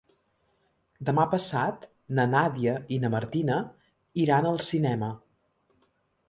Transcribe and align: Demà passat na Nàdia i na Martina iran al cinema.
Demà 1.09 1.25
passat 1.33 1.85
na 2.19 2.25
Nàdia 2.31 2.73
i 2.97 2.97
na 3.03 3.11
Martina 3.17 3.59
iran 4.25 4.49
al 4.53 4.59
cinema. 4.71 5.13